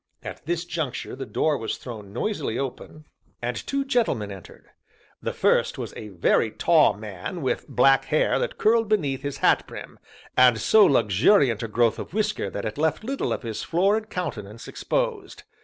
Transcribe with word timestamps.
At 0.23 0.43
this 0.47 0.65
juncture 0.65 1.15
the 1.15 1.27
door 1.27 1.59
was 1.59 1.77
thrown 1.77 2.11
noisily 2.11 2.57
open, 2.57 3.05
and 3.39 3.55
two 3.55 3.85
gentlemen 3.85 4.31
entered. 4.31 4.65
The 5.21 5.31
first 5.31 5.77
was 5.77 5.93
a 5.95 6.07
very 6.07 6.49
tall 6.49 6.95
man 6.95 7.43
with 7.43 7.67
black 7.67 8.05
hair 8.05 8.39
that 8.39 8.57
curled 8.57 8.89
beneath 8.89 9.21
his 9.21 9.37
hat 9.45 9.67
brim, 9.67 9.99
and 10.35 10.59
so 10.59 10.87
luxuriant 10.87 11.61
a 11.61 11.67
growth 11.67 11.99
of 11.99 12.15
whisker 12.15 12.49
that 12.49 12.65
it 12.65 12.79
left 12.79 13.03
little 13.03 13.31
of 13.31 13.43
his 13.43 13.61
florid 13.61 14.09
countenance 14.09 14.67
exposed. 14.67 15.43